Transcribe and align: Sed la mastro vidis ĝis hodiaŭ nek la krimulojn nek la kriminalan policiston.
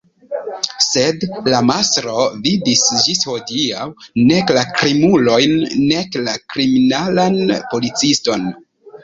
Sed 0.83 1.25
la 1.51 1.59
mastro 1.67 2.15
vidis 2.47 2.81
ĝis 3.03 3.21
hodiaŭ 3.33 3.83
nek 4.31 4.55
la 4.59 4.65
krimulojn 4.73 5.55
nek 5.93 6.19
la 6.25 6.35
kriminalan 6.57 7.39
policiston. 7.77 8.51